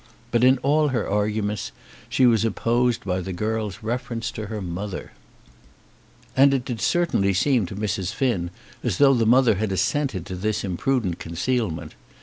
But 0.31 0.43
in 0.43 0.57
all 0.63 0.87
her 0.87 1.07
arguments 1.07 1.71
she 2.09 2.25
was 2.25 2.43
opposed 2.43 3.05
by 3.05 3.21
the 3.21 3.31
girl's 3.31 3.83
reference 3.83 4.31
to 4.31 4.47
her 4.47 4.59
mother. 4.59 5.11
"Mamma 6.35 6.37
knew 6.37 6.37
it." 6.37 6.41
And 6.41 6.53
it 6.55 6.65
did 6.65 6.81
certainly 6.81 7.33
seem 7.35 7.67
to 7.67 7.75
Mrs. 7.75 8.11
Finn 8.11 8.49
as 8.81 8.97
though 8.97 9.13
the 9.13 9.27
mother 9.27 9.53
had 9.57 9.71
assented 9.71 10.25
to 10.25 10.35
this 10.35 10.63
imprudent 10.63 11.19
concealment. 11.19 11.93